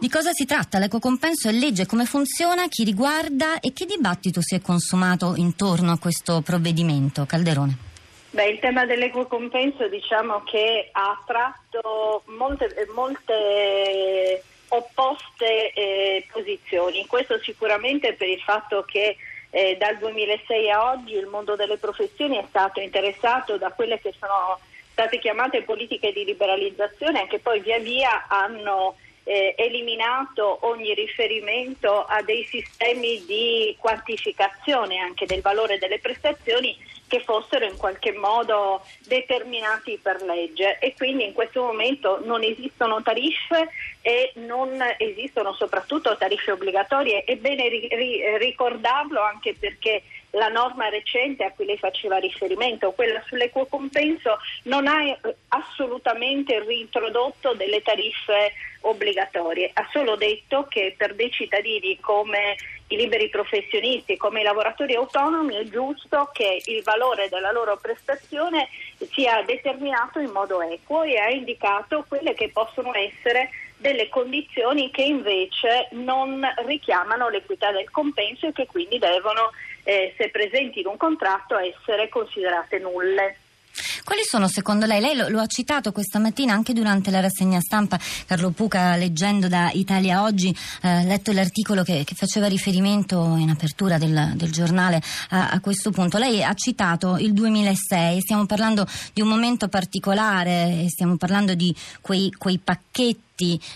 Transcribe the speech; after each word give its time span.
Di 0.00 0.08
cosa 0.08 0.32
si 0.32 0.46
tratta? 0.46 0.78
L'equo 0.78 0.98
compenso 0.98 1.50
è 1.50 1.52
legge, 1.52 1.84
come 1.84 2.06
funziona, 2.06 2.68
chi 2.68 2.84
riguarda 2.84 3.60
e 3.60 3.74
che 3.74 3.84
dibattito 3.84 4.40
si 4.40 4.54
è 4.54 4.62
consumato 4.62 5.34
intorno 5.36 5.92
a 5.92 5.98
questo 5.98 6.40
provvedimento? 6.40 7.26
Calderone. 7.26 7.76
Beh, 8.30 8.48
il 8.48 8.58
tema 8.60 8.86
dell'equo 8.86 9.26
compenso 9.26 9.88
diciamo 9.88 10.42
che 10.44 10.88
ha 10.90 11.22
tratto 11.26 12.22
molte, 12.38 12.74
molte 12.94 14.42
opposte 14.68 15.70
eh, 15.74 16.26
posizioni. 16.32 17.04
Questo 17.06 17.38
sicuramente 17.42 18.14
per 18.14 18.28
il 18.28 18.40
fatto 18.40 18.86
che 18.86 19.18
eh, 19.50 19.76
dal 19.78 19.98
2006 19.98 20.70
a 20.70 20.92
oggi 20.92 21.12
il 21.12 21.26
mondo 21.26 21.56
delle 21.56 21.76
professioni 21.76 22.38
è 22.38 22.44
stato 22.48 22.80
interessato 22.80 23.58
da 23.58 23.70
quelle 23.72 24.00
che 24.00 24.14
sono 24.18 24.60
state 24.92 25.18
chiamate 25.18 25.60
politiche 25.60 26.10
di 26.10 26.24
liberalizzazione 26.24 27.26
che 27.26 27.38
poi 27.38 27.60
via 27.60 27.78
via 27.78 28.26
hanno 28.28 28.96
eh, 29.24 29.54
eliminato 29.56 30.66
ogni 30.66 30.94
riferimento 30.94 32.04
a 32.04 32.22
dei 32.22 32.46
sistemi 32.50 33.24
di 33.26 33.76
quantificazione 33.78 34.98
anche 34.98 35.26
del 35.26 35.40
valore 35.40 35.78
delle 35.78 35.98
prestazioni 35.98 36.76
che 37.10 37.22
fossero 37.24 37.64
in 37.64 37.76
qualche 37.76 38.12
modo 38.12 38.84
determinati 39.00 39.98
per 40.00 40.22
legge 40.22 40.78
e 40.78 40.94
quindi 40.96 41.24
in 41.24 41.32
questo 41.32 41.60
momento 41.60 42.20
non 42.24 42.44
esistono 42.44 43.02
tariffe 43.02 43.70
e 44.00 44.30
non 44.36 44.80
esistono 44.96 45.52
soprattutto 45.54 46.16
tariffe 46.16 46.52
obbligatorie. 46.52 47.24
È 47.24 47.34
bene 47.34 47.68
ri- 47.68 47.88
ri- 47.90 48.38
ricordarlo 48.38 49.20
anche 49.20 49.56
perché 49.58 50.04
la 50.32 50.48
norma 50.48 50.88
recente 50.88 51.44
a 51.44 51.52
cui 51.52 51.64
lei 51.64 51.78
faceva 51.78 52.18
riferimento, 52.18 52.92
quella 52.92 53.22
sull'equo 53.26 53.66
compenso, 53.66 54.38
non 54.64 54.86
ha 54.86 55.02
eh, 55.02 55.18
assolutamente 55.48 56.62
reintrodotto 56.62 57.54
delle 57.54 57.82
tariffe 57.82 58.52
obbligatorie, 58.82 59.70
ha 59.74 59.86
solo 59.92 60.16
detto 60.16 60.66
che 60.68 60.94
per 60.96 61.14
dei 61.14 61.30
cittadini 61.30 61.98
come 62.00 62.56
i 62.88 62.96
liberi 62.96 63.28
professionisti, 63.28 64.16
come 64.16 64.40
i 64.40 64.44
lavoratori 64.44 64.94
autonomi, 64.94 65.54
è 65.54 65.64
giusto 65.64 66.30
che 66.32 66.62
il 66.64 66.82
valore 66.82 67.28
della 67.28 67.52
loro 67.52 67.76
prestazione 67.76 68.68
sia 69.12 69.42
determinato 69.42 70.18
in 70.18 70.30
modo 70.30 70.60
equo 70.60 71.02
e 71.02 71.16
ha 71.18 71.30
indicato 71.30 72.04
quelle 72.08 72.34
che 72.34 72.50
possono 72.50 72.92
essere 72.94 73.50
delle 73.80 74.08
condizioni 74.08 74.90
che 74.90 75.02
invece 75.02 75.88
non 75.92 76.42
richiamano 76.66 77.28
l'equità 77.28 77.72
del 77.72 77.90
compenso 77.90 78.46
e 78.46 78.52
che 78.52 78.66
quindi 78.66 78.98
devono, 78.98 79.50
eh, 79.84 80.14
se 80.16 80.28
presenti 80.28 80.80
in 80.80 80.86
un 80.86 80.96
contratto, 80.96 81.56
essere 81.58 82.08
considerate 82.08 82.78
nulle. 82.78 83.36
Quali 84.04 84.22
sono 84.24 84.48
secondo 84.48 84.86
lei, 84.86 85.00
lei 85.00 85.14
lo, 85.14 85.28
lo, 85.28 85.40
ha 85.40 85.46
citato 85.46 85.92
questa 85.92 86.18
mattina 86.18 86.52
anche 86.52 86.72
durante 86.72 87.10
la 87.10 87.20
rassegna 87.20 87.60
stampa, 87.60 87.98
Carlo 88.26 88.50
Puca 88.50 88.96
leggendo 88.96 89.46
da 89.46 89.70
Italia 89.72 90.22
Oggi, 90.22 90.54
ha 90.82 91.00
eh, 91.00 91.04
letto 91.04 91.32
l'articolo 91.32 91.82
che, 91.82 92.02
che, 92.04 92.14
faceva 92.14 92.48
riferimento 92.48 93.36
in 93.38 93.48
apertura 93.48 93.98
del, 93.98 94.32
del 94.34 94.50
giornale 94.50 95.00
a, 95.30 95.50
a, 95.50 95.60
questo 95.60 95.92
punto. 95.92 96.18
Lei 96.18 96.42
ha 96.42 96.54
citato 96.54 97.16
il 97.18 97.32
2006, 97.32 98.20
stiamo 98.20 98.46
parlando 98.46 98.84
di 99.12 99.20
un 99.20 99.28
momento 99.28 99.68
particolare, 99.68 100.86
stiamo 100.88 101.16
parlando 101.16 101.54
di 101.54 101.74
quei, 102.00 102.30
quei 102.36 102.58
pacchetti 102.58 103.29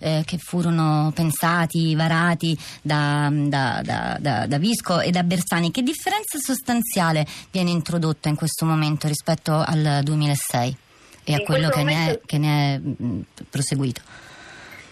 eh, 0.00 0.22
che 0.24 0.38
furono 0.38 1.10
pensati, 1.14 1.94
varati 1.94 2.56
da, 2.82 3.28
da, 3.32 3.80
da, 3.82 4.46
da, 4.46 4.58
Visco 4.58 5.00
e 5.00 5.10
da 5.10 5.22
Bersani. 5.22 5.70
Che 5.70 5.82
differenza 5.82 6.38
sostanziale 6.38 7.26
viene 7.50 7.70
introdotta 7.70 8.28
in 8.28 8.36
questo 8.36 8.64
momento 8.64 9.06
rispetto 9.06 9.52
al 9.52 10.00
2006 10.02 10.76
e 11.24 11.32
in 11.32 11.38
a 11.38 11.40
quello 11.40 11.68
che, 11.68 11.78
momento, 11.78 12.02
ne 12.02 12.12
è, 12.12 12.20
che 12.24 12.38
ne 12.38 12.74
è 12.74 12.78
mh, 12.78 13.20
proseguito? 13.50 14.00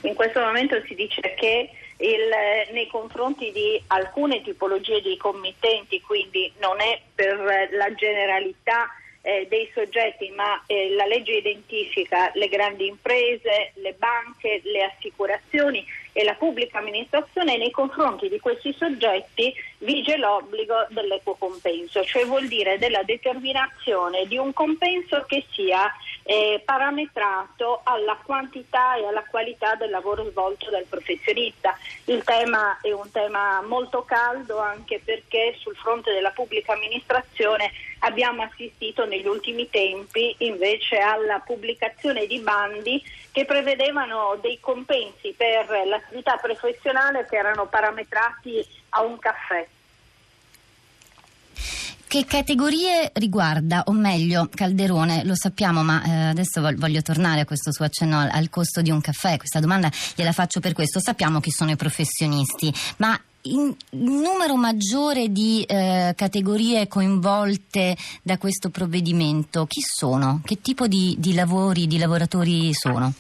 In 0.03 0.15
questo 0.15 0.41
momento 0.41 0.77
si 0.87 0.95
dice 0.95 1.21
che 1.37 1.71
il, 1.99 2.73
nei 2.73 2.89
confronti 2.89 3.51
di 3.53 3.81
alcune 3.89 4.43
tipologie 4.43 5.01
di 5.01 5.17
committenti, 5.17 6.01
quindi 6.01 6.53
non 6.61 6.81
è 6.81 7.01
per 7.15 7.39
la 7.73 7.93
generalità 7.95 8.89
eh, 9.27 9.49
dei 9.49 9.69
soggetti, 9.75 10.31
ma 10.31 10.63
eh, 10.67 10.95
la 10.95 11.05
legge 11.05 11.33
identifica 11.33 12.31
le 12.35 12.47
grandi 12.47 12.87
imprese, 12.87 13.73
le 13.75 13.93
banche, 13.95 14.61
le 14.63 14.85
assicurazioni 14.85 15.85
e 16.13 16.23
la 16.23 16.35
pubblica 16.35 16.79
amministrazione 16.79 17.57
nei 17.57 17.73
confronti 17.73 18.29
di 18.29 18.39
questi 18.39 18.73
soggetti 18.73 19.53
vige 19.79 20.17
l'obbligo 20.17 20.87
dell'equo 20.91 21.35
compenso, 21.35 22.05
cioè 22.05 22.25
vuol 22.25 22.47
dire 22.47 22.79
della 22.79 23.03
determinazione 23.03 24.27
di 24.27 24.39
un 24.39 24.53
compenso 24.53 25.25
che 25.27 25.45
sia 25.51 25.93
eh, 26.23 26.63
parametrato 26.65 27.81
alla 27.83 28.19
quantità 28.25 28.97
e 28.97 29.07
alla 29.07 29.25
qualità 29.29 29.75
del 29.75 29.91
lavoro 29.91 30.25
svolto 30.31 30.71
dal 30.71 30.87
professionista. 30.89 31.77
Il 32.05 32.23
tema 32.23 32.79
è 32.81 32.93
un 32.93 33.11
tema 33.11 33.61
molto 33.63 34.05
caldo 34.05 34.59
anche 34.59 35.01
perché 35.05 35.55
sul 35.59 35.77
fronte 35.77 36.13
della 36.13 36.31
pubblica 36.31 36.73
amministrazione 36.73 37.73
abbiamo 38.01 38.43
assistito 38.43 39.05
negli 39.07 39.27
ultimi 39.27 39.69
tempi 39.71 40.35
invece 40.39 40.99
alla 40.99 41.39
pubblicazione 41.41 42.27
di 42.27 42.39
bandi 42.41 43.03
che 43.33 43.45
prevedevano 43.45 44.39
dei 44.41 44.59
compensi 44.61 45.35
per 45.37 45.67
l'attività 45.87 46.37
professionale 46.37 47.27
che 47.29 47.37
erano 47.37 47.67
parametrati 47.67 48.65
a 48.91 49.03
un 49.03 49.19
caffè. 49.19 49.67
Che 52.09 52.25
categorie 52.25 53.11
riguarda, 53.15 53.83
o 53.87 53.93
meglio, 53.93 54.49
Calderone, 54.55 55.25
lo 55.25 55.35
sappiamo, 55.35 55.83
ma 55.83 56.05
eh, 56.05 56.11
adesso 56.29 56.63
voglio 56.63 57.03
tornare 57.03 57.41
a 57.41 57.45
questo 57.45 57.73
suo 57.73 57.85
accenno 57.85 58.21
al, 58.21 58.31
al 58.31 58.49
costo 58.49 58.81
di 58.81 58.91
un 58.91 59.01
caffè. 59.01 59.37
Questa 59.37 59.59
domanda 59.59 59.91
gliela 60.15 60.31
faccio 60.31 60.61
per 60.61 60.73
questo. 60.73 61.01
Sappiamo 61.01 61.41
chi 61.41 61.51
sono 61.51 61.73
i 61.73 61.77
professionisti, 61.77 62.73
ma 62.99 63.21
in 63.53 63.75
numero 63.91 64.57
maggiore 64.57 65.29
di 65.29 65.63
eh, 65.63 66.13
categorie 66.17 66.89
coinvolte 66.89 67.97
da 68.23 68.39
questo 68.39 68.71
provvedimento, 68.71 69.67
chi 69.67 69.81
sono? 69.81 70.41
Che 70.45 70.61
tipo 70.61 70.87
di, 70.87 71.15
di 71.19 71.35
lavori, 71.35 71.87
di 71.87 71.99
lavoratori 71.99 72.73
sono? 72.75 73.13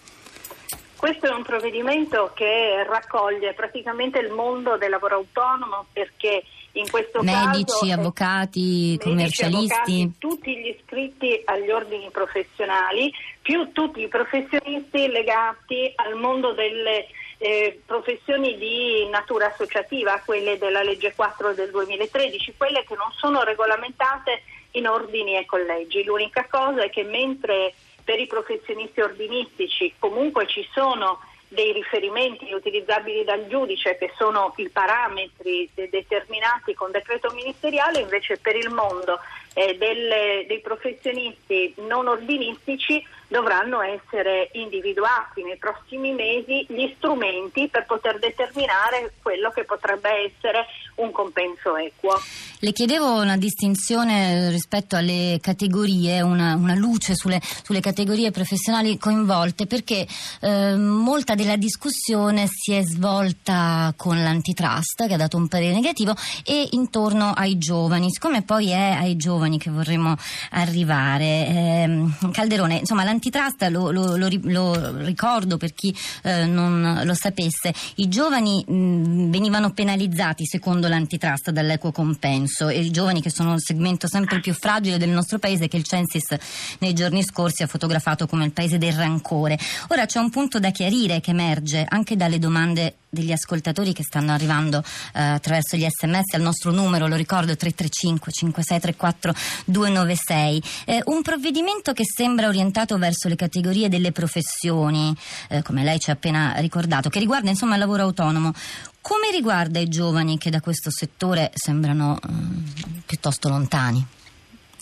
Questo 0.97 1.27
è 1.27 1.31
un 1.31 1.43
provvedimento 1.43 2.33
che 2.35 2.85
raccoglie 2.89 3.53
praticamente 3.53 4.19
il 4.19 4.33
mondo 4.33 4.77
del 4.77 4.91
lavoro 4.91 5.17
autonomo 5.17 5.87
perché 5.93 6.43
in 6.73 6.89
questo 6.91 7.23
medici, 7.23 7.89
caso 7.89 7.93
avvocati, 7.93 8.99
commercialisti, 9.03 9.75
avvocati, 9.75 10.13
tutti 10.19 10.57
gli 10.57 10.69
iscritti 10.69 11.41
agli 11.45 11.71
ordini 11.71 12.11
professionali, 12.11 13.13
più 13.41 13.73
tutti 13.73 14.03
i 14.03 14.09
professionisti 14.09 15.09
legati 15.09 15.93
al 15.97 16.17
mondo 16.19 16.53
delle 16.53 17.07
eh, 17.39 17.81
professioni 17.85 18.57
di 18.57 19.09
natura 19.09 19.47
associativa, 19.47 20.23
quelle 20.25 20.59
della 20.59 20.83
legge 20.83 21.15
4 21.15 21.55
del 21.55 21.71
2013, 21.71 22.55
quelle 22.57 22.85
che 22.85 22.95
non 22.95 23.11
sono 23.17 23.43
regolamentate 23.43 24.43
in 24.73 24.89
ordini 24.89 25.37
e 25.37 25.47
collegi. 25.47 26.05
L'unica 26.05 26.47
cosa 26.49 26.83
è 26.83 26.91
che 26.91 27.03
mentre 27.03 27.75
per 28.05 28.21
i 28.21 28.27
professionisti 28.27 29.01
ordinistici 29.01 29.93
comunque 29.99 30.47
ci 30.47 30.67
sono 30.73 31.21
dei 31.49 31.73
riferimenti 31.73 32.53
utilizzabili 32.53 33.25
dal 33.25 33.47
giudice 33.47 33.97
che 33.97 34.13
sono 34.17 34.53
i 34.57 34.69
parametri 34.69 35.69
de- 35.75 35.89
determinati 35.89 36.75
con 36.75 36.91
decreto 36.91 37.31
ministeriale, 37.33 38.01
invece 38.01 38.39
per 38.39 38.57
il 38.57 38.71
mondo 38.71 39.19
eh, 39.57 39.75
delle, 39.79 40.45
dei 40.47 40.61
professionisti 40.61 41.73
non 41.89 42.09
ordinistici 42.09 43.03
dovranno 43.29 43.81
essere 43.81 44.51
individuati 44.53 45.43
nei 45.43 45.57
prossimi 45.57 46.13
mesi 46.13 46.65
gli 46.69 46.93
strumenti 46.97 47.69
per 47.69 47.87
poter 47.87 48.19
determinare 48.19 49.15
quello 49.23 49.51
che 49.51 49.65
potrebbe 49.65 50.11
essere 50.27 50.67
un 50.97 51.11
compenso 51.11 51.77
equo. 51.77 52.21
Le 52.61 52.73
chiedevo 52.73 53.21
una 53.21 53.37
distinzione 53.37 54.51
rispetto 54.51 54.97
alle 54.97 55.39
categorie, 55.41 56.21
una, 56.21 56.55
una 56.55 56.75
luce 56.75 57.15
sulle, 57.15 57.41
sulle, 57.43 57.81
categorie 57.81 58.31
professionali 58.31 58.97
coinvolte, 58.99 59.67
perché 59.67 60.07
eh, 60.41 60.75
molta 60.77 61.35
della 61.35 61.57
discussione 61.57 62.47
si 62.49 62.73
è 62.73 62.83
svolta 62.83 63.93
con 63.97 64.23
l'antitrust, 64.23 65.07
che 65.07 65.15
ha 65.15 65.19
dato 65.19 65.37
un 65.37 65.49
parere 65.49 65.75
negativo, 65.75 66.15
e 66.45 66.69
intorno 66.71 67.33
ai 67.37 67.59
giovani. 67.59 68.11
Siccome 68.11 68.43
poi 68.43 68.71
è 68.71 68.97
ai 68.99 69.17
giovani 69.17 69.46
che 69.57 69.71
vorremmo 69.71 70.17
arrivare, 70.51 71.25
eh, 71.25 72.07
Calderone, 72.33 72.79
insomma, 72.79 73.05
l'antitrust, 73.05 73.63
lo, 73.71 73.91
lo, 73.91 74.17
lo, 74.17 74.29
lo 74.43 74.97
ricordo 75.05 75.57
per 75.57 75.73
chi 75.73 75.97
eh, 76.23 76.45
non 76.45 77.03
lo 77.05 77.15
sapesse, 77.15 77.73
i 77.97 78.09
giovani 78.09 78.65
mh, 78.67 79.31
venivano 79.31 79.71
penalizzati 79.73 80.45
secondo 80.45 80.89
l'antitrust 80.89 81.51
dall'equo 81.51 81.93
compenso. 81.93 82.25
Penso, 82.27 82.69
e 82.69 82.81
i 82.81 82.91
giovani 82.91 83.21
che 83.23 83.31
sono 83.31 83.53
un 83.53 83.59
segmento 83.61 84.09
sempre 84.09 84.41
più 84.41 84.53
fragile 84.53 84.99
del 84.99 85.11
nostro 85.11 85.39
paese 85.39 85.69
che 85.69 85.77
il 85.77 85.85
Censis 85.85 86.35
nei 86.81 86.93
giorni 86.93 87.23
scorsi 87.23 87.63
ha 87.63 87.67
fotografato 87.67 88.27
come 88.27 88.45
il 88.45 88.53
paese 88.53 88.79
del 88.79 88.95
rancore. 88.95 89.59
Ora 89.89 90.07
c'è 90.07 90.19
un 90.19 90.31
punto 90.31 90.59
da 90.59 90.71
chiarire 90.71 91.21
che 91.21 91.31
emerge 91.31 91.87
anche 91.89 92.17
dalle 92.17 92.39
domande 92.39 92.97
degli 93.17 93.33
ascoltatori 93.33 93.93
che 93.93 94.03
stanno 94.03 94.33
arrivando 94.33 94.79
eh, 95.15 95.21
attraverso 95.21 95.77
gli 95.77 95.87
sms 95.89 96.35
al 96.35 96.43
nostro 96.43 96.71
numero, 96.71 97.09
lo 97.09 97.17
ricordo 97.17 97.57
335 97.57 98.31
5634 98.31 99.33
296. 99.65 100.63
Eh, 100.85 101.03
un 101.07 101.23
provvedimento 101.23 101.93
che 101.93 102.05
sembra 102.05 102.49
orientato 102.49 102.99
verso 102.99 103.29
le 103.29 103.37
categorie 103.37 103.89
delle 103.89 104.13
professioni, 104.13 105.15
eh, 105.49 105.63
come 105.63 105.83
lei 105.83 105.99
ci 105.99 106.11
ha 106.11 106.13
appena 106.13 106.55
ricordato, 106.59 107.09
che 107.09 107.19
riguarda 107.19 107.51
insomma 107.51 107.75
il 107.75 107.81
lavoro 107.81 108.03
autonomo. 108.03 108.53
Come 109.01 109.31
riguarda 109.31 109.79
i 109.79 109.89
giovani 109.89 110.37
che 110.37 110.51
da 110.51 110.61
questo 110.61 110.91
settore 110.91 111.51
sembrano 111.55 112.19
eh, 112.23 113.01
piuttosto 113.07 113.49
lontani? 113.49 114.05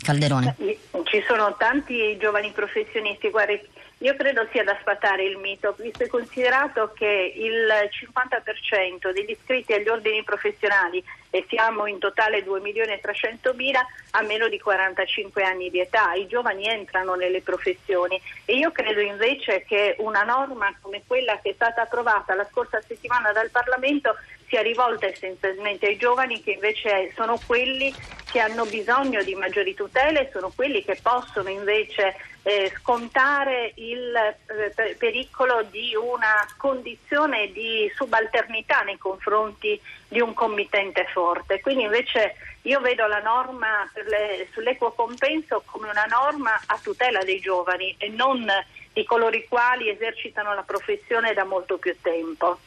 Calderone. 0.02 0.56
Ci 0.58 1.22
sono 1.26 1.54
tanti 1.56 2.16
giovani 2.19 2.50
professionisti, 2.52 3.30
guardi, 3.30 3.60
io 4.04 4.14
credo 4.16 4.46
sia 4.52 4.62
da 4.64 4.76
sfatare 4.82 5.24
il 5.24 5.38
mito, 5.38 5.74
visto 5.78 6.02
e 6.02 6.08
considerato 6.08 6.92
che 6.94 7.32
il 7.36 7.66
50% 7.88 9.12
degli 9.12 9.30
iscritti 9.30 9.72
agli 9.72 9.88
ordini 9.88 10.22
professionali, 10.22 11.02
e 11.30 11.46
siamo 11.48 11.86
in 11.86 11.98
totale 11.98 12.44
2 12.44 12.60
milioni 12.60 12.92
e 12.92 13.00
300 13.00 13.54
mila, 13.54 13.80
ha 14.10 14.22
meno 14.22 14.48
di 14.48 14.60
45 14.60 15.42
anni 15.42 15.70
di 15.70 15.80
età. 15.80 16.12
I 16.12 16.26
giovani 16.26 16.66
entrano 16.66 17.14
nelle 17.14 17.40
professioni 17.40 18.20
e 18.44 18.56
io 18.56 18.70
credo 18.72 19.00
invece 19.00 19.64
che 19.66 19.96
una 19.98 20.22
norma 20.22 20.72
come 20.82 21.02
quella 21.06 21.40
che 21.40 21.50
è 21.50 21.54
stata 21.54 21.82
approvata 21.82 22.34
la 22.34 22.46
scorsa 22.50 22.82
settimana 22.82 23.32
dal 23.32 23.48
Parlamento 23.48 24.14
sia 24.54 24.62
rivolta 24.62 25.06
essenzialmente 25.06 25.86
ai 25.86 25.96
giovani 25.96 26.40
che 26.40 26.52
invece 26.52 27.12
sono 27.16 27.40
quelli 27.44 27.92
che 28.30 28.38
hanno 28.38 28.64
bisogno 28.66 29.20
di 29.24 29.34
maggiori 29.34 29.74
tutele, 29.74 30.30
sono 30.32 30.52
quelli 30.54 30.84
che 30.84 30.96
possono 31.02 31.48
invece 31.48 32.14
eh, 32.44 32.72
scontare 32.78 33.72
il 33.74 34.14
eh, 34.14 34.94
pericolo 34.96 35.64
di 35.68 35.96
una 35.96 36.46
condizione 36.56 37.50
di 37.50 37.90
subalternità 37.96 38.82
nei 38.82 38.96
confronti 38.96 39.80
di 40.06 40.20
un 40.20 40.34
committente 40.34 41.04
forte. 41.12 41.60
Quindi 41.60 41.82
invece 41.82 42.36
io 42.62 42.78
vedo 42.78 43.08
la 43.08 43.20
norma 43.20 43.90
le, 44.06 44.46
sull'equo 44.52 44.92
compenso 44.92 45.64
come 45.66 45.88
una 45.88 46.06
norma 46.08 46.60
a 46.66 46.78
tutela 46.80 47.24
dei 47.24 47.40
giovani 47.40 47.92
e 47.98 48.08
non 48.08 48.46
di 48.92 49.04
coloro 49.04 49.34
i 49.34 49.46
quali 49.48 49.88
esercitano 49.88 50.54
la 50.54 50.62
professione 50.62 51.34
da 51.34 51.42
molto 51.42 51.76
più 51.78 51.96
tempo. 52.00 52.60